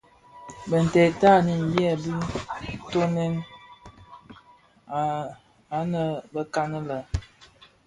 [0.69, 2.13] Bintèd tanin byèbi
[2.91, 3.33] tyonèn
[5.79, 6.99] anëbekan lè.